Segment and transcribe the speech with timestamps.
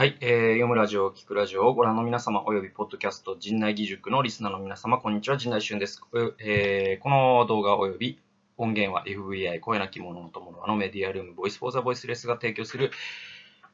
[0.00, 6.00] はい、えー、読むラジオ、聞くラジオをご覧の皆様、およびポッドキャスト、陣内義塾のリスナーの皆様、こんにちは、陣内俊です。
[6.38, 8.18] えー、この動画および
[8.56, 12.92] 音源は FBI 声なき者の友のあのメディアルーム、ボイスフォーザボイスレスが提供する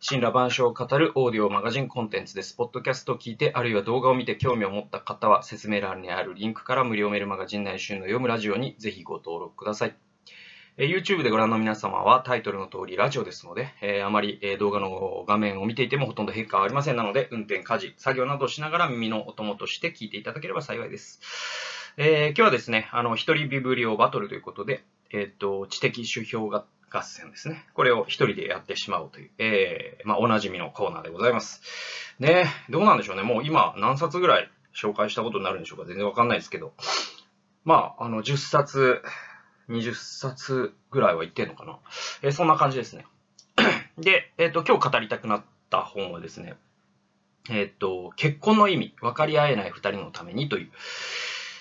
[0.04, 2.56] 神羅万象を語るオーディオマガジンコンテンツです。
[2.56, 9.95] ポッドキャストを聞いて、あるいは動画を見て興味を持った方は、説明欄にあるリンクから無料メールマガジン内春の読むラジオにぜひご登録ください。
[10.79, 21.21] え YouTube でご覧の皆様はタイトルの通りラジオですので、えー、あまり、え動画の画面を見ていてもほとんど変化はありませんなので、運転、家事、作業などしながら耳のお供として聞いていただければ幸いです。
[21.96, 26.66] えー、今日はですね、あの、一人ビブリオバトルということで、えっ、ー、と、知的指標合
[27.02, 27.64] 戦ですね。
[27.72, 31.63] これを一人でやってしまおうという、えー、まあ、おなじみのコーナーでございます。
[32.19, 33.22] ねどうなんでしょうね。
[33.22, 35.86] もう今何冊ぐらい紹介したことになるんでしょうか。
[35.86, 36.74] 全然わかんないですけど。
[37.64, 39.02] まあ、あの、10冊、
[39.69, 41.78] 20冊ぐらいは言ってんのかな。
[42.22, 43.06] えー、そんな感じですね。
[43.98, 46.54] で、えっ、ー、と、今日語りたくなった本はですね、
[47.50, 50.70] えっ、ー、と、結婚の意味、分かり合えない二人のためにという、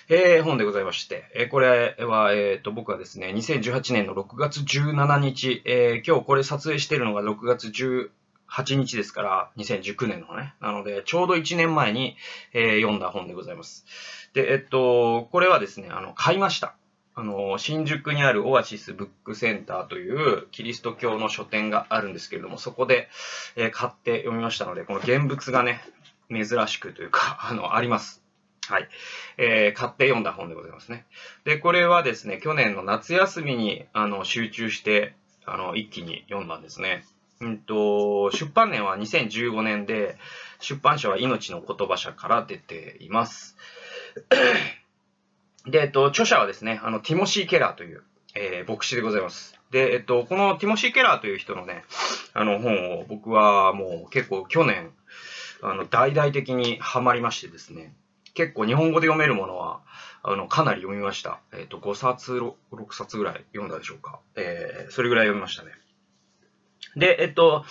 [0.07, 10.53] えー、本でございまして、えー、これは、えっ、と、僕はですね、2018年の6月17日、えー、今日これ撮影してるのが6月18日ですから、2019年のね。
[10.61, 12.17] なので、ちょうど1年前に、
[12.53, 13.85] えー、読んだ本でございます。
[14.33, 16.75] で、えっと、これはですね、あの、買いました。
[17.17, 23.07] あの、新宿にあるオアシスブックセンターというキリスト教の書店があるんですけれども、そこで、
[23.55, 25.81] えー、買って読みましたので、この現物がね、
[26.29, 28.21] 珍しくというか、 あの、あります。
[28.67, 28.89] はい。
[29.37, 31.05] えー、買って読んだ本でございますね。
[31.45, 37.05] で、これはですね、去年の夏休みに、あの、集中して、あの、一気に読んだんですね。
[37.39, 40.17] うんと、出版年は2015年で、
[40.59, 43.55] 出版社は命の言葉社から出ています。
[45.67, 48.03] で、えっと、著者はですね、あの、ティモシー・ケラーという、
[48.35, 49.59] えー、牧師でございます。
[49.71, 51.83] で、えっと、このティモシー・ケラーという人のね、
[52.33, 54.91] あの本を僕はもう結構去年、
[55.61, 57.93] あの、大々的にハマりましてですね、
[58.35, 59.81] 結構日本語で読めるものは、
[60.21, 61.39] あの、かなり読みました。
[61.53, 62.53] えっと、5冊、6
[62.91, 64.19] 冊ぐらい読んだでしょうか。
[64.35, 65.71] えー、それぐらい読みましたね。
[66.95, 67.65] で、えっと、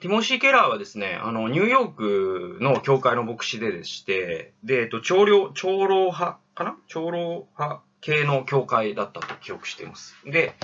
[0.00, 6.76] ティモシー・ケラーはですね、あの、ニューヨークの教会の牧師ででして、で、えっと、長老、長老派かな？
[6.88, 10.16] 長老派系の教会だったと記憶しています。
[10.24, 10.54] で、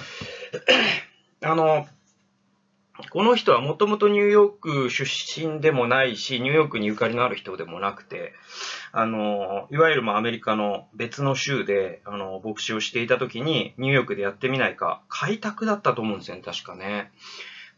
[1.45, 1.87] あの、
[3.11, 8.33] この人はもともとニューヨーク出身でもないし、ニューヨークにゆかりのある人でもなくて、
[8.93, 17.11] あの、いわゆるまあアメリカの別の州で、あの、牧師をしていた時に、ニューヨークでやってみないか、開拓だったと思うんですよね、確かね。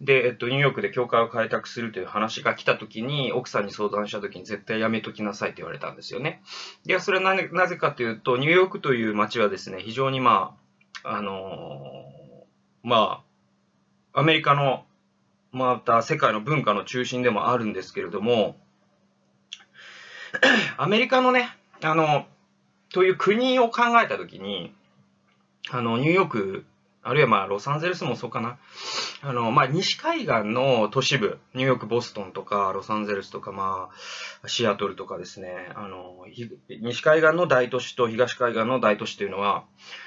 [0.04, 6.42] で、えっと、ニューヨークで教会を開拓するという話が来た時に、奥さんに相談した時に絶対やめときなさいって言われたんですよね。
[6.84, 10.56] で、それはなぜかというと、ニューヨークという街はですね、非常にま
[11.02, 13.22] あ、あのー、ま
[14.12, 14.84] あ、アメリカの、
[15.52, 18.56] また世界の文化の中心でもあるんですけれども、
[20.76, 21.48] アメリカのね、
[21.82, 22.26] あの、
[22.90, 24.74] という国を考えたときに、
[25.70, 26.66] あの、ニューヨーク
[27.04, 28.58] あるいはまあ、ロサンゼルスもそうかな。
[29.20, 33.90] あの、まあ、西海岸の都市部、ニューヨーク、ボストンとか、ロサンゼルスとか、ま
[34.42, 36.24] あ、シアトルとかですね、あの、
[36.80, 39.64] 西海岸の大都市と東海岸の大都市というのは、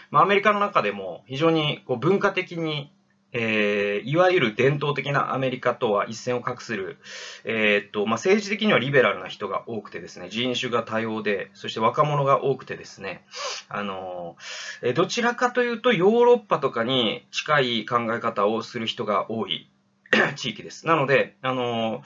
[0.10, 2.92] まあ、アメリカの中でも非常にこう文化的に
[3.34, 6.98] えー、いわゆる伝統的なアメリカとは一線を画する、
[7.44, 13.26] えー、っと、まあ、政治的にはリベラルな人が多くてですね、人種が多様で、そして若者が多くてですね、
[13.70, 19.70] あのー、どちらかというとヨーロッパとかに近い考え方をする人が多い
[20.36, 20.88] 地域です。
[20.88, 22.04] なので、あの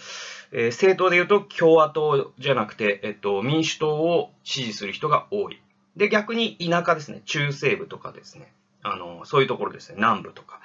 [0.51, 5.61] えー、政党で言うと共和党じゃなくて、えっと、民主党を支持する人が多い。
[5.95, 8.51] で、逆に田舎ですね、中西部とかですね、
[8.83, 10.59] あの、そういうところですね、南部とか。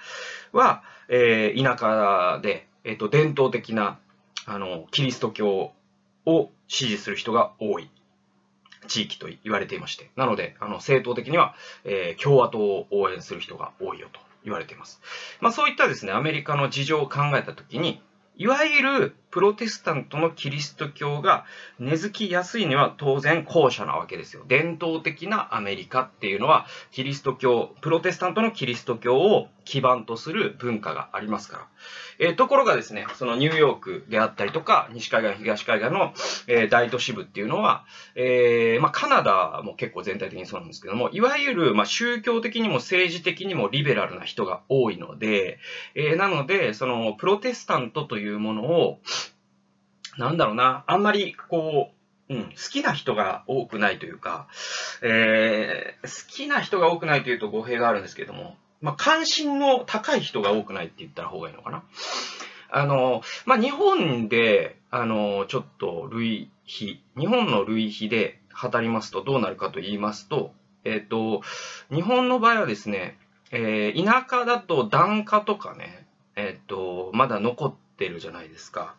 [0.52, 3.98] は、えー、田舎で、えっ、ー、と、伝統的な、
[4.46, 5.72] あの、キリスト教
[6.24, 7.90] を支持する人が多い。
[8.86, 15.00] 地域と言われていまして、なので、あの、政党的には、えー、共和党を応援する人が多いよと言われています。
[15.40, 18.00] まあ、そういったですね、アメリカの事情を考えたときに、
[18.36, 21.44] いわゆるプロテスタントのキリスト教が
[21.78, 24.44] 根付きやすいには当然後者なわけですよ。
[24.48, 31.66] 伝統的なアメリカっていうのはキリスト教、プロテスタントのキリスト教を基盤とする文化がありますから。
[32.18, 36.14] えー、ところがですね、そのニューヨークであったりとか、西海岸、東海岸の、
[36.46, 37.84] えー、大都市部っていうのは、
[38.14, 45.58] えー、まあ、カナダも結構全体的にそうなんですけども、いわゆる、まあ、宗教的にも政治的にもリベラルな人が多いので、
[45.94, 49.00] え、なので、その、プロテスタントというものを、
[50.18, 51.90] なんだろうな、あんまり、こ
[52.28, 54.48] う、うん、好きな人が多くないというか、
[55.02, 61.84] えー、好きな人が多くないというと語弊があるんですけども、まあ、関心の高い人が多くないって言ったら方がいいのかな。
[62.68, 70.52] あの、まあ、日本で、あの、ちょっと類比、日本の類比で語りますとどうなるかと言いますと、
[70.84, 71.42] えっ、ー、と、
[71.92, 73.18] 日本の場合はですね、
[73.50, 78.94] えー、田舎だと檀家とかね、えっ、ー、と、まだ残ってるじゃないですか。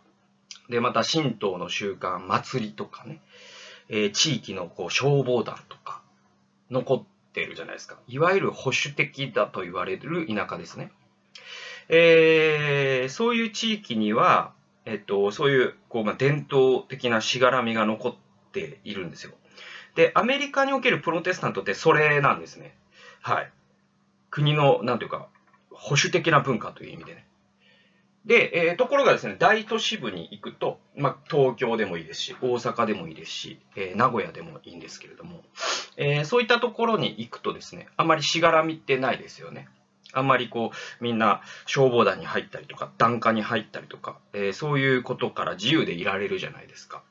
[0.69, 3.21] で、また神道の習慣、祭りとかね、
[3.89, 6.01] え地域のこう消防団とか、
[6.69, 7.03] 残っ
[7.33, 7.97] てるじゃないですか。
[8.07, 10.91] いわゆる保守的だと言われる田舎ですね。
[11.89, 14.51] えそういう地域には、
[14.85, 18.15] えっと、そういう、こう、まあ、伝統的なしがらみが残っ
[18.53, 19.33] ているんですよ。
[19.95, 22.75] で、アメリカにおけるプロテスタントってそれなんですね。
[23.21, 23.51] はい。
[24.29, 25.27] 国の、なんていうか、
[25.71, 27.25] 保守的な文化という意味でね。
[28.27, 35.43] で、えー、ところがですね、大都市部に行くと、まあ、東京でもいいですし、大阪でもいいですし、えー、名古屋でもいいんですけれども、
[35.95, 39.69] えー、そういったところに行くとですね、あまりしがらみってないですよね。
[40.11, 47.03] あんまりこう、みんな消防団に入ったりとか、檀家に入ったりとか、え、そういうことから自由でいられるじゃないですか。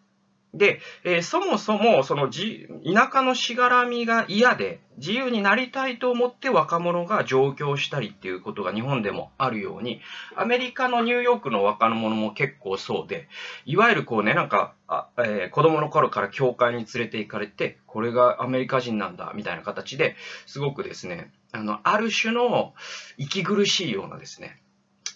[0.54, 10.00] で、えー、そもそも、そのじ、田舎のしがらみが嫌で、自由になりたいと思って若者が上京したりっていうことが日本でもあるように、
[10.34, 13.28] アメリカのニューヨークの若者も結構そうで、
[13.66, 20.16] いわゆるこうね、なんか、あえー、子供の頃から教会に連れて行かれて、これがアメリカ人なんだ、みたいな形で
[20.46, 22.74] すごくですね、あの、ある種の
[23.18, 24.60] 息苦しいようなですね、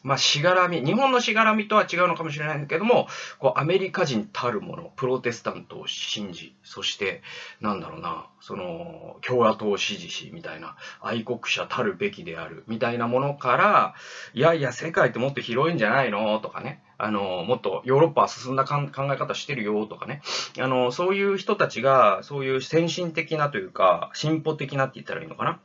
[0.02, 3.08] まあ、しがらみ、日本のしがらみとは違うのかもしれないんだけども、
[3.38, 7.22] こう、アメリカ人たるもの、プロテスタントを信じ、そして、
[7.60, 13.94] なんだろうな、その、共和党を支持し、みたいな、愛国者たるべきである、みたいなものから、
[14.32, 16.38] いやいや、世界ってもっと広いんじゃないの？
[16.40, 19.86] とかね、あの、もっとヨーロッパは進んだ考え方してるよ？
[19.86, 20.22] とかね、
[20.58, 25.60] あの、そういう人たちが、そういう先進的なというか、進歩的なって言ったらいいのかな？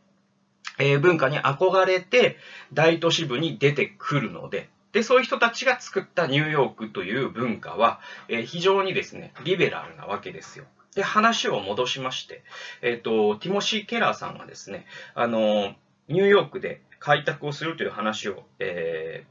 [0.80, 2.38] えー、文化に憧れて
[2.74, 8.00] 大都市部に出てくるので、で、そういう人たちが作ったニューヨークという文化は、
[8.30, 10.66] えー、非常にですね、リベラルなわけですよ。
[10.95, 12.44] で、話を戻しまして、
[12.81, 15.75] えっ、ー、と、ティモシー・ケラーさんがですね、あの、
[16.07, 19.25] ニューヨークで開拓をするという話を、え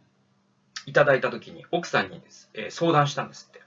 [0.87, 2.21] ー、いただいたときに、奥さんに、
[2.53, 3.64] えー、相談したんですって。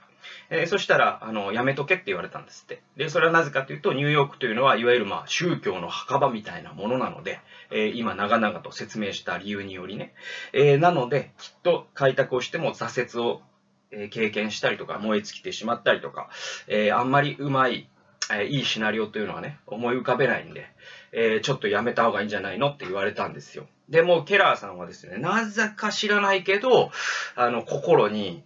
[0.50, 2.82] えー、そしたら、あの、やめとけって言われたんですって。
[2.96, 7.40] で、それはなぜかというと、ニューヨークというのは、いわゆるまあ、宗教の墓場みたいなものなので、
[7.70, 10.14] えー、今、長々と説明した理由によりね。
[10.52, 13.42] えー、なので、きっと開拓をしても挫折を、
[13.90, 16.28] え経験したりとか、燃え尽きてしまったりとか、
[16.66, 17.88] えあんまりうまい、
[18.30, 20.66] えいいシナリオというのはね、思い浮かべないんで、
[21.12, 23.66] えちょっとやめた方がいいんじゃないのって言われたんですよ。
[23.88, 26.90] でも、ケラーさんはですね、なぜか知らないけど、
[27.36, 28.42] あの、心に、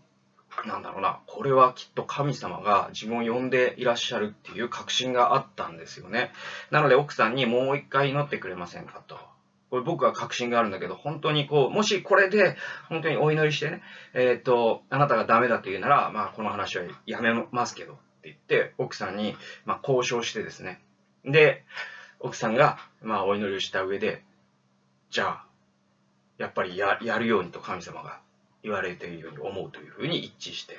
[0.67, 6.31] なんだろうな、これはきっと神様が自分を呼んでいらっしゃるっていう確信があったんですよね。
[6.71, 9.19] なので奥さんにもう一回祈ってくれませんかと。
[9.71, 12.57] これ僕は確信があるんだけど、本当にこう、もしこれで
[12.91, 13.83] 本当にお祈りしてね、
[14.13, 20.83] えっ、ー、と、あなたがダメだと言うなら、まあこの話はやめますけどって言って、奥さんに、まあ、交渉してですね。
[21.25, 21.65] で、
[22.21, 24.23] 奥さんが、まあお祈りをした上で、
[25.11, 25.45] じゃあ、
[26.37, 28.21] やっぱりややるようにと神様が
[28.63, 30.79] 言われているように思うというふうに一致して、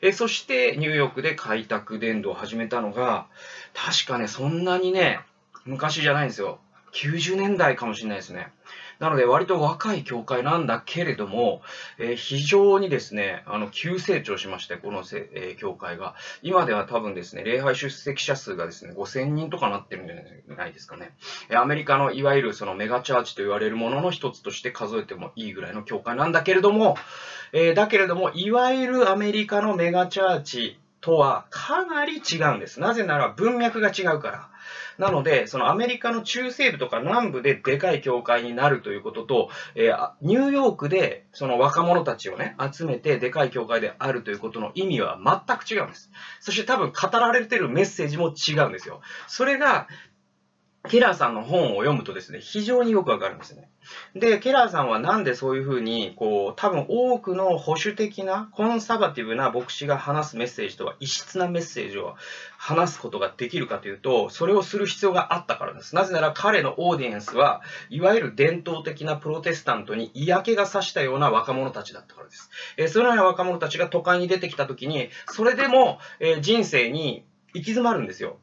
[0.00, 3.26] えそしてニューヨークで開拓伝道を始めたのが、
[3.74, 5.20] 確かね、そんなにね、
[5.64, 6.60] 昔じゃないんですよ。
[6.92, 8.50] 90年代かもしれないですね。
[8.98, 11.62] なので割と若い教会なんだけれども、
[11.98, 16.14] えー、非常にですね、あの、急成長しまして、このせ、えー、教会が。
[16.42, 21.12] 今では多分ですね、礼拝出席者数がですね、5000人とかなってるんじゃないですかね。
[21.54, 26.96] アメリカのいわゆるそのメガチャーチと言われるものの一つとして数えてもいいぐらいの教会なんだけれども、
[27.52, 32.80] えー、だけれども、いわゆるアメリカのメガチャーチとはかなり違うんです。
[32.80, 34.50] なぜなら文脈が違うから。
[34.98, 46.10] なので、そのアメリカの中西部とか南部ででかい教会になるということと、えー、ニューヨークでその若者たちをね、集めてでかい教会であるということの意味は全く違うんです。
[46.40, 49.00] そして多分語られてるメッセージも違うんですよ。
[49.28, 49.86] それが
[50.88, 53.70] ケラーさんの本を読むとですね、非常によくわかるんですね。
[54.14, 62.16] で、ケラーさんはなんでそういうふうに、こう、多分多くの保守的な、コンサバティブな牧師が話すメッセージとは異質なメッセージを
[62.56, 65.94] 話すことができるかというと、それをする必要があったからです。
[65.94, 72.50] なぜなら彼のオーディエンスは、いわゆる伝統的なプロテスタントに嫌気がさしたような若者たちだったからです。
[72.76, 77.24] えそのような若者たちが都会に出てきた時に、それでも、え人生に
[77.54, 78.38] 行き詰まるんですよ。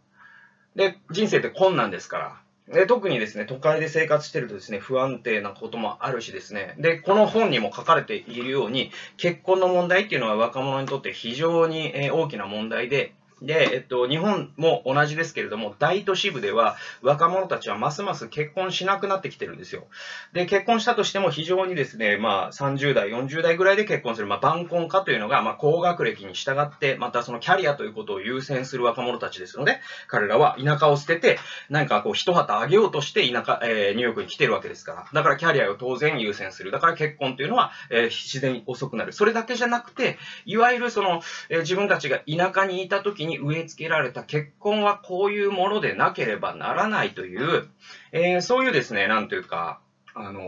[0.75, 2.39] で、人生って困難ですから。
[2.73, 13.13] で特にですね、都会で生活してるとですね、不安定なこともあるしですね、で、この本にも書かれているように、結婚の問題っていうのは若者にとって非常に大きな問題で、
[13.43, 19.87] で、えっと、日本も同じですけれども、大都市部では若者たちはますます結婚しなくなってきてるんですよ。
[20.31, 31.37] で、結婚したとしても非常にですね、まあ30代、40代ぐらいで結婚する、まあ晩婚化というのが、まあ高学歴に従って、またそのキャリアということを優先する若者たちですので、彼らは田舎を捨てて、
[31.69, 35.07] 何かこう一旗あげようとして田舎、えー、ニューヨークに来てるわけですから。
[35.13, 36.71] だからキャリアを当然優先する。
[36.71, 39.11] だから結婚というのは、えー、自然に遅くなる。
[39.11, 47.67] それだけじゃなくて、いわゆるその、えー、自分たちが田舎にいた時にに植え付けられた結婚はこういうものでなければならないという、
[48.11, 49.79] えー、そういうですね、なんというか、
[50.13, 50.41] あの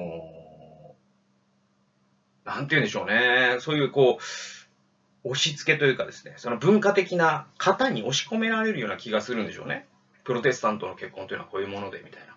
[2.46, 9.88] ー、なんて言うんでしょうね、そういうこう、押し付けというかですね、その文化的な型に押し込められるような気がするんでしょうね。
[10.24, 12.36] プロテスタントの結婚というのはこういうもので、みたいな。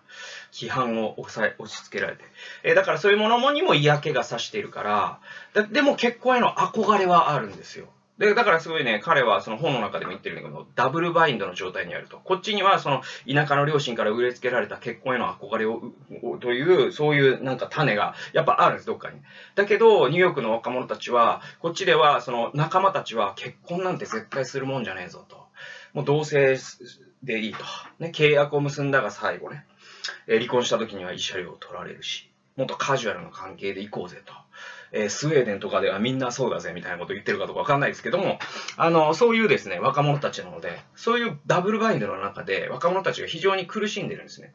[0.51, 2.23] 批判を押さ押し付けられて。
[2.63, 5.19] えー、だからそういうものにも嫌気がさしているか
[5.53, 7.87] ら、でも結婚への憧れはあるんですよ。
[8.19, 12.17] で、だからすごいね、彼はその本の中でも言ってるんだけど、ダブルバインドの状態にあると。
[12.17, 15.81] こっちにはその田舎の両親から植え付けられた結婚への憧れを、
[16.41, 19.21] という、そういうなんか種がやっぱあるんです、どっかに。
[19.55, 25.47] だけど、ニューヨークの若者たちは、こっちではその仲間たちは結婚なんて絶対するもんじゃねえぞと。
[25.93, 26.57] もう同性
[27.23, 27.63] でいいと。
[27.99, 29.65] ね、契約を結んだが最後ね。
[30.27, 34.33] 離婚した時には慰謝料を取られるし、もっとカジュアルな関係で行こうぜと。
[34.91, 38.39] えー、スウェーデンとかではみんなそうだぜみたいなこと言ってるかどうかわかんないですけども、
[38.77, 44.53] あの、そういうですね、若者たちなので、そういうダブルバインドの中で若者たちが非常に苦しんでるんですね。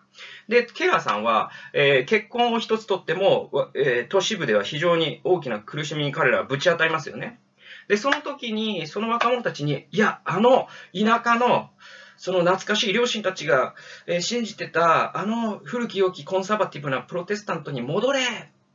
[0.49, 7.41] で、ケラーさんは、えー、結婚を一つとっても、えー、都市部では非常に大きな苦しみに彼らはぶち当たりますよね。
[7.89, 11.71] で、その時に、その若者たちに、いや、あの、田舎の、
[12.17, 13.75] その懐かしい両親たちが、
[14.07, 18.27] えー、信じてた、あの古き良きコンサバティブなプロテスタントに戻れっ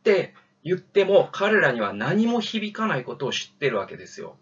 [0.03, 0.33] て
[0.69, 4.35] 言っても彼らには何も響かないことを知ってるわけですよ。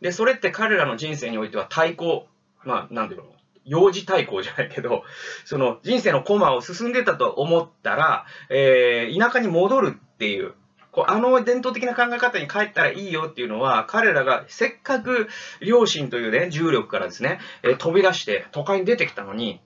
[0.00, 2.26] で、それって彼らの人生においては対抗、
[2.64, 3.26] まあ、なんていうの、
[3.66, 5.02] 幼児対抗じゃないけど、
[5.44, 10.54] その人生のコマを進んでたと思ったら、えー、田舎に戻るっていう、
[10.90, 15.28] こうあの伝統的な考え方に帰ったらいいよっていうのは、彼らがせっかく
[15.60, 19.60] 両親というね、重力からですね、えー、飛び出して都会に出てきたのに、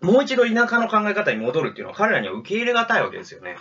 [0.00, 3.56] もう一度田舎の考え方に戻るっていうのは彼らには受け入れがたいわけですよね。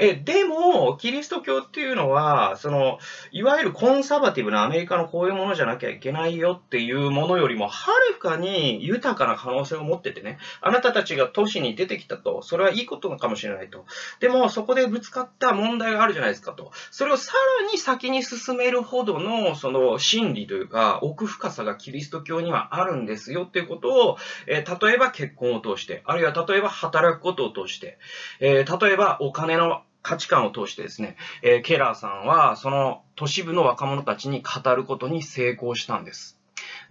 [0.00, 2.98] え、でも、キリスト教っていうのは、その、
[3.32, 13.84] いわゆるコンサバティブなアメリカのこういうものじゃなきゃいけないよっていうものよりも、はるかに豊かな可能性を持っててね、あなたたちが都市に出てきたと、それはいいことかもしれないと。
[14.20, 16.72] でも、そこでぶつかった問題があるじゃないですかと。
[16.90, 24.16] それをさらに先に進めるほどの、その、真理というか、奥深さがキリスト教にはあるんですよっていうことを、
[24.46, 27.98] え、例えば結婚を通して、あるいは例えば働くことを通して、
[28.40, 36.38] え、例えばお金の価値観を通してですね、えー、ケラーさんはその都市部の若者たちに語ることに成功したんです。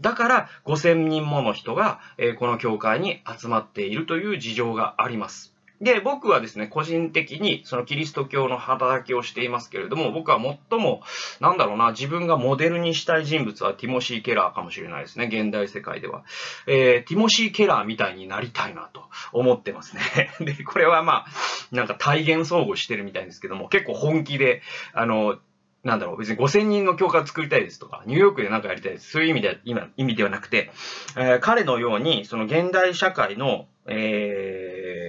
[0.01, 5.54] だから5000人もの人が、えー、この教会に集まっているという事情があります。
[5.81, 11.01] で、僕はですね、個人的にそのキリスト教の働きをしていますけれども、僕は最も、
[11.39, 16.24] なんだろうな、自分がモデルにしたい人物はティモシー・ケラーかもしれないですね、現代世界では。
[16.67, 20.01] えー、ティモシー・ケラーみたいになりたいなと思ってますね。
[20.41, 21.27] で、これはまあ、
[21.71, 24.62] なんか大言壮語してるみたいですけども、結構本気で、
[24.93, 25.39] あの、
[25.83, 29.12] なんだろう、別に5000人の教会を作りたいですとか、ニューヨークで何かやりたいです。
[29.12, 30.71] そういう意味で、今、意味ではなくて、
[31.15, 35.09] えー、彼のように、その現代社会の、えー、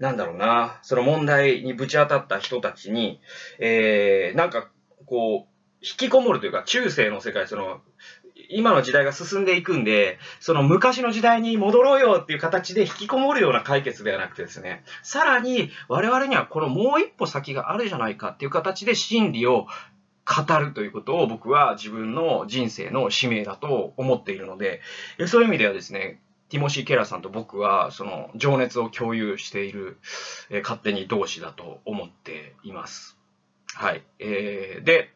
[0.00, 3.20] なんだろうな、その問題にぶち当たった人たちに、
[3.58, 4.70] えー、なんか、
[5.04, 5.50] こう、
[5.82, 7.82] 引きこもるというか、中世の世界、その、
[8.48, 19.66] 今の時代が進んでいくんで、その昔の時代に戻ろうよっていう形で引きこもるような解決ではなくてですね、さらに我々にはこのもう一歩先があるじゃないかっていう形で真理を
[20.26, 24.80] 語るということを僕は自分の人生の使命だと思っているので、
[25.26, 29.98] そういう意味ではですね、ティモシー・ケラーさんと僕はその情熱を共有している、
[30.50, 33.16] えー、勝手に同志だと思っています。
[33.74, 34.02] はい。
[34.18, 35.10] えー、で、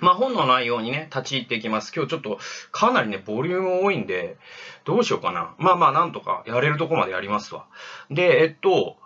[0.00, 1.92] まあ本の内容にね、立ち入っていきます。
[1.94, 2.38] 今日ちょっと
[2.72, 4.38] かなりね、ボリューム多いんで、
[4.84, 5.54] どうしようかな。
[5.58, 7.66] まあまあなんとかやれるとこまでやりますわ。
[8.10, 8.96] で、えっと、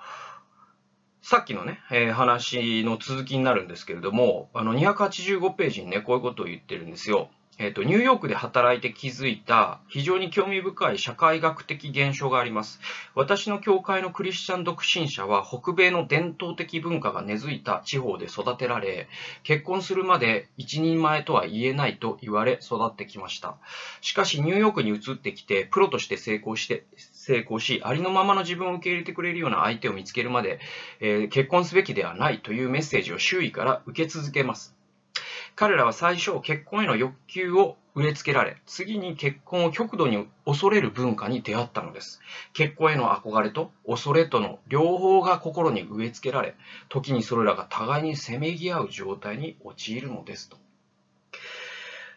[1.22, 7.28] さっきのね、えー、話の続きになるんですけれども、あの285ページにね、こういうことを言ってるんですよ。
[7.62, 12.80] えっ、と、ニューヨークで働いて気づいた非常に興味深い社会学的現象があります。
[13.14, 19.08] 私の教会のクリスチャン独身者は北米の伝統的文化が根付いた地方で育てられ、
[19.42, 23.58] 結婚するまで一人前とは言えないと言われ育ってきました。
[24.00, 30.60] しかしニューヨークに移ってきてプロとして成功して、成功し、ありのままの自分を受け入れてくれるような相手を見つけるまで、
[31.00, 34.79] えー、結婚すべきではないというメッセージを周囲から受け続けます。
[35.56, 42.20] 彼らは最初、結婚への欲求を植え付けられ、次に結婚を極度に恐れる文化に出会ったのです。
[42.52, 46.54] 結婚への憧れと恐れとの両方が心に植え付けられ、
[46.88, 50.56] 時にそれらが互いにせめぎ合う状態に陥るのですと。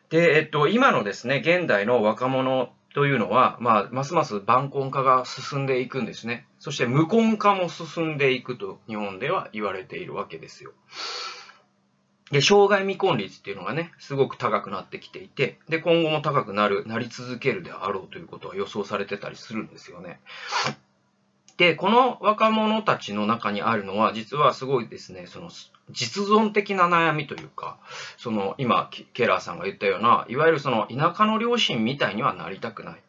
[0.10, 6.46] で、えっと、今のですね、現代の若者というのは、まあ、ますます晩婚化が進んでいくんですね。
[6.60, 10.74] そして無婚化も進んでいくと日本では言われているわけですよ。
[12.34, 20.20] で、障害未婚率っていうのがね、すごく高くなってきていて、で、今後も高くなる、なり続けるであろうということは予想されてたりするんですよね。
[21.58, 25.52] で、この若者たちの中にあるのは、実はすごいですね、その、
[25.92, 27.78] 実存的な悩みというか、
[28.18, 33.02] その、今、ケラーさんが言ったような、いわゆるその、田舎の両親みたいにはなりたくない。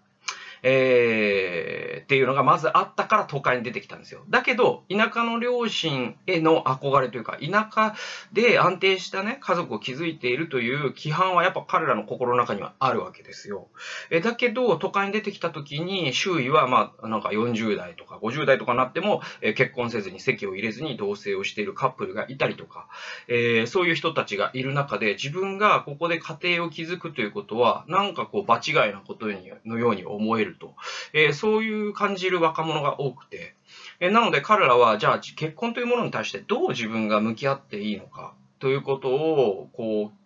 [0.67, 4.23] えー、っていうのがまずあったから都会に出てきたんですよ。
[4.31, 7.95] だけど、田舎の両親への憧れというか、田舎
[8.33, 13.69] で安定したね、家族を築いているという規範はやっぱ彼らの心の中にはあるわけですよ。
[14.11, 22.89] えだけど、都会に出てきた時に、周囲はまあ、なんか40代とか50代とかになっても、え結婚せずに籍を入れずに同棲をしているカップルがいたりとか、
[23.29, 29.27] えー、そういう人たちがいる中で、自分がここで家庭を築くということは、なんかこう、場違いなこと
[29.67, 30.75] のように思えると、
[31.13, 33.55] えー、そういう感じる若者が多くて、
[34.01, 40.19] えー、なので彼らは、じゃあ結婚というものに対してどう自分が向き合っていいのかということを、こう、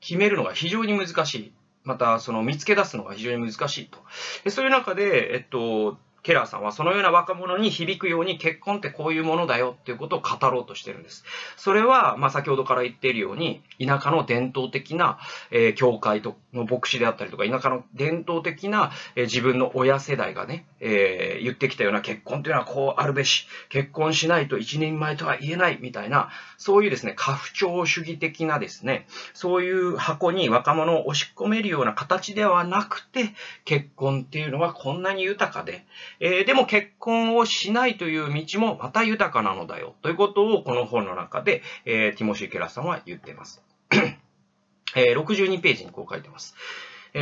[0.00, 1.52] 決めるのが非常に難しい。
[1.84, 4.50] また、その見つけ出すのが非常に難しいと。
[4.50, 11.22] そういう中で、えっと、ケラーさんはそのような若者に響くように結婚ってこういうものだよっていうことを語ろうとしてるんです。
[11.58, 15.18] それは、まあ、先ほどから言っているように、田舎の伝統的な、
[15.50, 33.34] えー、教会の牧師であったりとか、田舎の伝統的な、えー、自分の親世代がね、えー、言ってきたような結婚というのはこうあるべし、結婚しないと一人前とは言えないみたいな、そういうですね、家父長主義的なですね、そういう箱に若者を押し込めるような形ではなくて、
[33.66, 35.84] 結婚っていうのはこんなに豊かで、
[36.20, 39.94] えー、でも結婚をしないという道もまた豊かなのだよ。
[40.02, 43.62] ということをこの本の中で、えー、ティモシー・ケラさんは言っています。
[44.96, 46.54] えー、62ページにこう書いてます。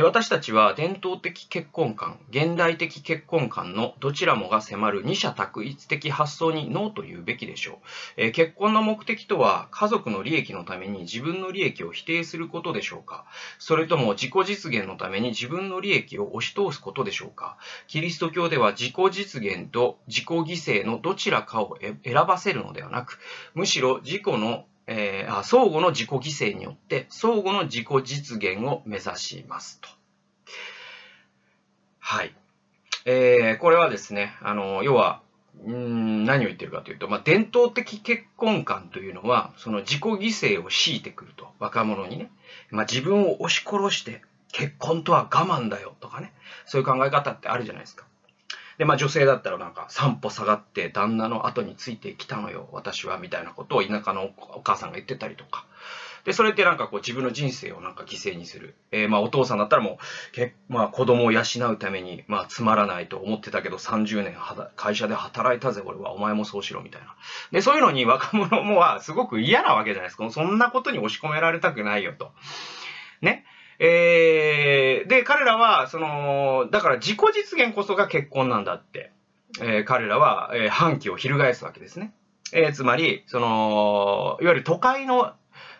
[0.01, 7.79] 私たちは伝統的結婚観、現代的結婚観のどちらもが迫る二者択一的発想にノーと言うべきでしょ
[8.17, 8.31] う。
[8.31, 13.25] 結婚の目的とは家族の利益のために自分の利益を否定することでしょうか
[13.59, 23.19] それとも自己実現のために自分の利益を押し通すことでしょうかキリスト教では自己実現と自己犠牲のどちらかを選ばせるのではなく、
[23.53, 29.89] むしろ自己のえー、相互の自己犠牲によって相互の自己実現を目指しますと。
[31.99, 32.35] はい。
[33.05, 35.21] えー、これはですね、あの、要は、
[35.67, 42.31] ん何を言ってるかというと、まあ、伝統的結婚観というのは、その自己犠牲を強いてくると、若者にね。
[42.71, 46.33] まあ、自分を押し殺して、結婚とは我慢だよとかね、
[46.65, 48.05] そういう考え方ってあるじゃないですか。
[48.77, 55.65] で、まあ女性だったらなんか散歩下がって旦那の後についてきたのよ、私は、みたいなことを田舎のお母さんが言ってたりとか。
[56.25, 58.75] で、それってなんかこう自分の人生をなんか犠牲にする。
[58.91, 66.13] えー、まあお父さんだったらもう、けまあ子供を養うために、まあつまらないと思ってたけど30年は会社で働いたぜ、俺は。
[66.13, 67.15] お前もそうしろ、みたいな。
[67.51, 70.29] で、そういうのに若者もはすごく嫌なわけじゃないですか。
[70.29, 72.31] そんなことに押し込められたくないよと。
[73.21, 73.45] ね。
[73.85, 79.11] えー、で、彼らは、その、だから自己実現こそが結婚なんだって、
[79.59, 82.13] えー、彼らは、えー、反旗を翻すわけですね。
[82.53, 85.33] えー、つまり、その、いわゆる都会の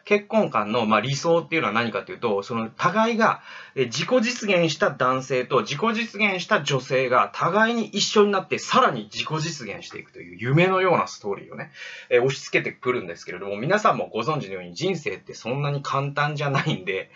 [0.06, 3.42] 結婚観の、まあ、理想っていうのは何かというと、その互いが
[3.76, 11.72] 自己実現した男性と自己実現した女性が互いに一緒になってさらに自己実現していくという夢のようなストーリーをね、
[12.10, 17.10] え押し付けてくるんですけれども、皆さんもご存知のように人生ってそんなに簡単じゃないんで、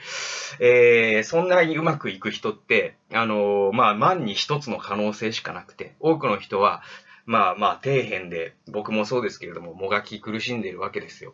[0.59, 6.83] えー、そんなにうまくいく人って、あのー、まあ、万に一つの可能性しかなくて、多くの人は
[7.27, 11.33] まあまあ、底辺で、僕もそうですけれども、もがき苦しんでいるわけですよ。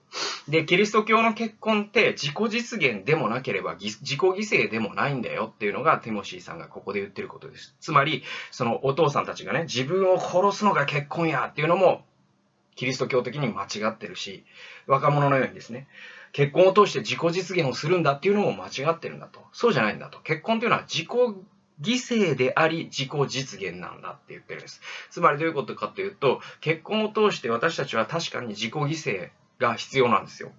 [0.49, 7.75] で、キリスト教の結婚って自己実現でもなければ自己犠牲でもないんだよっていうのがティモシーさんがここで言ってることです。
[7.79, 12.03] つまり、そのお父さんたちがね、自分を殺すのが結婚やっていうのも、
[12.75, 14.45] キリスト教的に間違ってるし、
[14.87, 15.87] 若者のようにですね、
[16.31, 19.41] 結婚を通して自己実現をするんだっていうのも間違ってるんだと。
[19.51, 20.19] そうじゃないんだと。
[20.21, 21.09] 結婚というのは自己
[21.81, 24.81] 犠牲であり自己実現なんだって言ってるんです。
[25.09, 30.51] つまりどういうことかというと、結婚を通して私たちは確かに自己犠牲が必要なんですよ。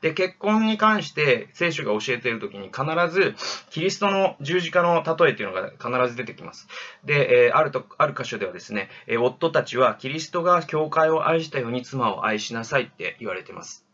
[0.00, 3.34] で、結婚に関して聖書が教えているときに必ず
[3.70, 6.68] キリストの十字架の例えというのが必ず出てきます。
[7.04, 13.85] で、え、あると、ある箇所ではですね、え、夫たちはキリストが教会を愛したように妻を愛しなさいって言われてます。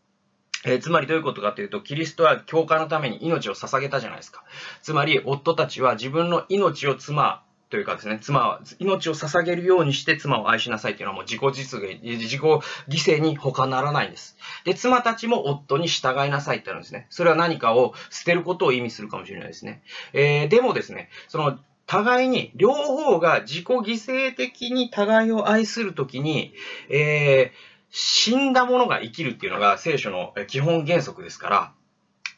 [0.65, 4.43] えー、つまりどういうことかというと、キリストは教会のために命を捧げたじゃないですか。
[4.81, 14.37] つまり、夫たちは自分の命を妻というかですね、妻は命を捧げるようにして妻を愛しなさいというのはもう自己実現、自己犠牲に他ならないんです。
[14.63, 17.07] で、妻たちも夫に従いなさいってあるんですね。
[17.09, 19.81] それは何かを捨てることを意味するかもしれないですね。
[20.13, 26.53] えー、でもですね、その互いに、両方が自己犠牲的に互いを愛するときに、
[26.89, 31.73] えー死んだ者が生きるっていうのが聖書の基本原則ですから、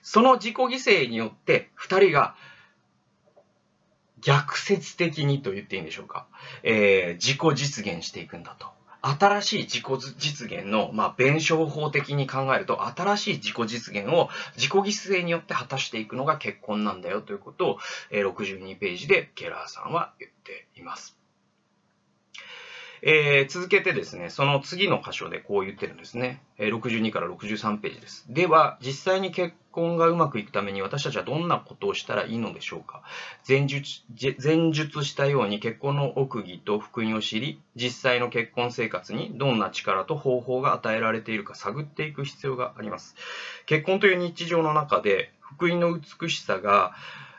[0.02, 2.36] その自己犠牲によって二人が
[4.20, 6.28] 逆説的にと言っていいんでしょうか、
[6.64, 8.68] えー、自己実現していくんだと。
[9.02, 9.84] 新しい自己
[10.18, 17.78] 実現の、まあ、弁証法的に考えると、新しい自己実現を自己犠牲によって果たしていくのが結婚なんだよということを、
[18.12, 21.18] えー、62ページでケラーさんは言っています。
[23.08, 26.42] えー、続けてですね、その次の箇所でこう言ってるんですね。
[26.58, 28.26] 62から63ページです。
[28.30, 33.04] では、実際に結婚がうまくいくために私たちはどんなことをしたらいいのでしょうか
[33.48, 34.02] 前述
[34.44, 43.16] 前述したように結婚の奥義と福音を知り、実際の結婚生活にどんな力と方法が与えられているか探っていく必要があります。
[43.68, 46.96] 結婚という日常の中で、福音の美しさが、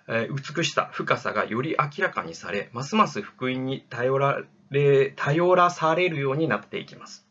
[0.08, 7.26] 美しさ、深さがより明らかにされ、ますます福音に頼られ頼らされるようになっていきます。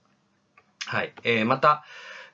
[0.86, 1.14] はい。
[1.24, 1.84] えー、また、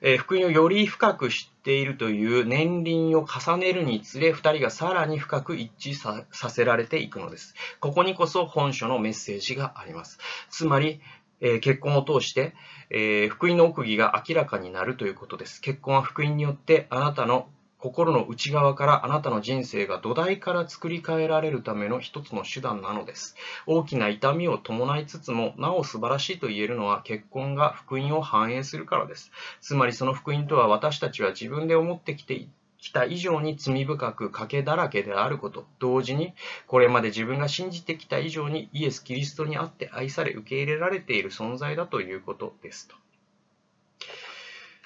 [0.00, 7.54] えー、福音をより深く知っているという年輪を重ねるにつれ、二人がさらに深く一致させられていくのです。
[7.80, 10.18] ここにこそ本書のメッセージがあります。
[10.50, 11.00] つまり、
[11.40, 12.54] え、結婚を通して、
[12.90, 15.60] え、福音の奥義が明らかになるということです。
[15.60, 17.48] 結婚は福音によってあなたの
[17.82, 23.34] 心の内側からあなたの人生が土台から作り変えられるための一つの手段なのです。
[23.66, 29.32] 大きな痛みを伴いつつも、なお素晴らしいと言えるのは結婚が福音を反映するからです。
[29.60, 32.46] つまりその福音とは私たちは自分で思ってきて
[32.78, 36.34] きた以上に罪深く賭けだらけであること、同時に
[36.68, 42.94] これまで自分が信じてきた以上にイエス・キリストにあって愛され受け入れられている存在だということですと。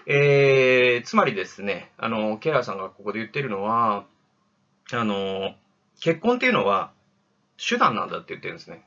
[0.08, 0.75] えー、
[1.06, 4.04] つまりですね、あの、ケラーさんがここで言ってるのは、
[4.92, 5.54] あの、
[6.00, 6.92] 結婚っていうのは
[7.56, 8.84] 手段なんだって言ってるんですね。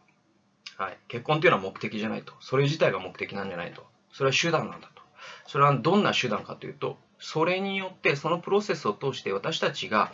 [0.77, 0.97] はい。
[1.08, 2.34] 結婚っていうのは目的じゃないと。
[2.41, 3.86] それ自体が目的なんじゃないと。
[4.12, 5.01] それは手段なんだと。
[5.47, 10.12] それはどんな手段かというと、それによって、そのプロセスを通して私たちが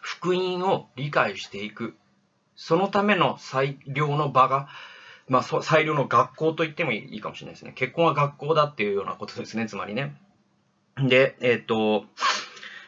[0.00, 1.96] 福音を理解していく。
[2.54, 4.68] そのための最良の場が
[5.28, 7.72] まあ、最良の学校と言ってもいいかもしれないですね。
[7.74, 10.14] 結婚は学校だっていうようなことですね、つまりね。
[10.96, 12.04] で、えっ、ー、と、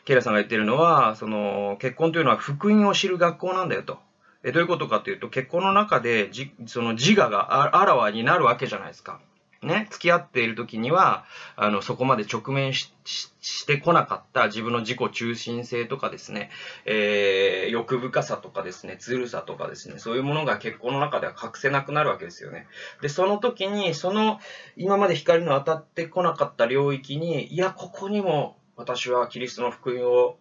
[0.04, 3.98] ケイラさんが言ってるのは、その、結婚というのは福音を知る学校なんだよと。
[4.42, 9.20] えどういうことかというと、結婚の中でじ、その自我があらわになるわけじゃないですか。
[9.64, 11.24] ね、付き合っている時には、
[11.56, 16.50] あの、そこまで直面してこなかった自分の自己中心性とかですね、
[16.84, 22.66] えー、欲深さとかですね、ずるさとかですね、そういうものが結婚の中では隠せなくなるわけですよね。
[23.02, 24.38] で、その時に、その、
[24.76, 30.36] 今まで光の当たってこなかった領域に、いや、ここにも私はキリストの福音を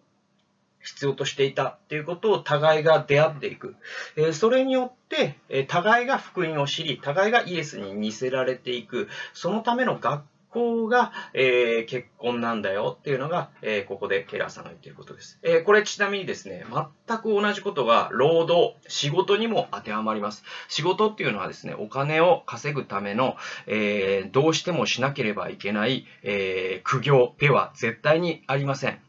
[0.84, 3.74] 必要としていたっていうことを互いが出会っていく。
[4.16, 9.08] えそれによって、え互いが福音を知り、互いがイエスに似せられていく。
[9.32, 10.22] そのための学
[10.54, 15.40] 校が、えー、結婚なんだよっていうのが、えー、ここでケラーさんが言っていることです。
[15.42, 16.64] えー、これちなみにですね、
[17.06, 20.44] 全く同じことが労働、仕事にも当てはまります。
[20.68, 29.00] 仕事っていうのはですね、お金を稼ぐための、えどうしてもしなければいけない、え苦行では絶対にありません。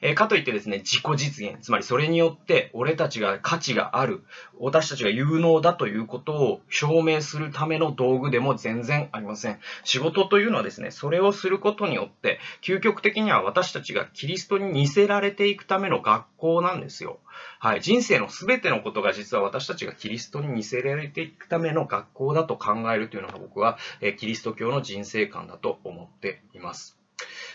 [0.00, 4.24] えー、かといってですね、自己実現、つまりそれによって俺たちが価値がある、
[4.58, 9.58] 私たちが有能だということを証明するための道具でも全然ありません。
[9.84, 17.18] 仕事というのはですね、それをすることによって、究極的には私たちがキリストに似せられていくための学校なんですよ。
[17.58, 17.80] はい。
[17.80, 26.98] 人生のすべてのことが実は私たちがキリストに似せられていくための学校だと考えるというのが僕は、えキリスト教の人生観だと思っています。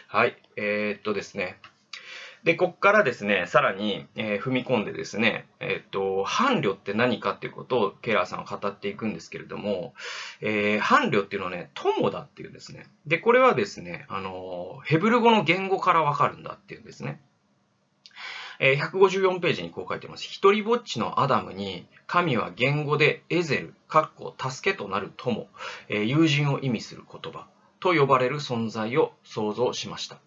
[0.07, 0.37] はい。
[0.55, 1.57] えー、っとですね。
[2.43, 9.93] で、ここからですね、さらに、えー、踏み込んでですね、えっ、と、伴侶って何かっていうことをケラーさんは語っていくんですけれども、
[10.41, 12.87] えー、伴侶っていうのはね、友だっていうんですね。
[13.05, 17.21] で、これはですね、あの、ヘブル語の言語からわかるんだっていうんですね。
[18.59, 20.23] え、154ページにこう書いてます。
[20.23, 25.47] 一人ぼっちのアダムに、神は言語でエゼル、かっこ助けとなる友、
[25.89, 27.47] え、友人を意味する言葉
[27.79, 30.17] と呼ばれる存在を想像しました。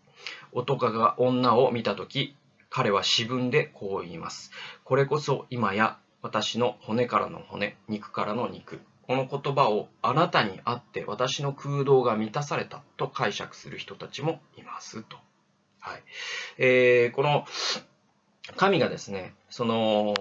[0.52, 2.36] 男が女を見たとき、
[2.70, 4.50] 彼は詩文でこう言います。
[4.84, 8.80] これこそ今や私の骨からの骨、肉からの肉。
[9.06, 15.18] この言葉をあなたにあって私の空洞が満たされたと解釈する人たちもいますと。
[15.78, 16.02] はい。
[16.56, 17.44] えー、この、
[18.56, 20.14] 神がですね、その、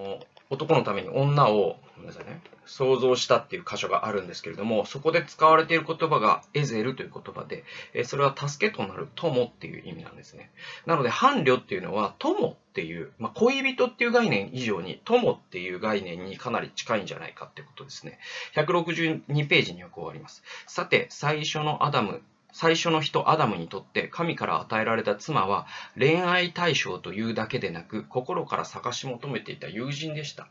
[0.54, 7.64] 男のために女を、ごめんなさいね、想像したっていう箇所があるんですけれども、そこで使われている言葉がエゼルという言葉で、
[8.06, 10.52] それは助けとなる友っていう意味なんですね。
[10.86, 18.20] なので、伴侶っていうのは友っていう、まあ、恋人っていう概念以上に友っていう概念にかなり近いんじゃないかってことですね。
[18.56, 20.44] 162ページにはこうあります。
[20.68, 22.22] さて、最初のアダム、
[22.54, 25.66] 最初の人アダムにとって神から与えられた妻は
[25.98, 30.48] 恋愛対象というだけでなく心から探し求めていた友人でした。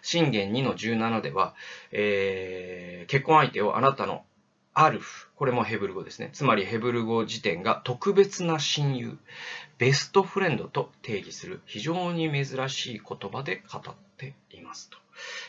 [0.00, 1.54] 信玄2の17では、
[1.92, 4.24] えー、結婚相手をあなたの
[4.74, 6.30] アルフ、これもヘブル語ですね。
[6.32, 9.18] つまりヘブル語辞典が特別な親友、
[9.76, 15.01] ベストフレンドと定義する非常に珍しい言葉で語っていますと。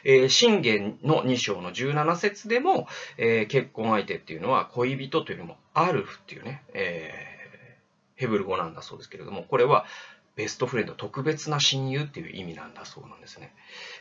[0.04, 9.86] えー、信玄の2章の17節でも、えー、結婚相手っていうのは恋人というよりもアルフっていうね、えー、ヘブル語なんだそうですけれども、これは
[10.36, 13.54] ベストフレンド、特別な親友っていう意味なんだそうなんですね。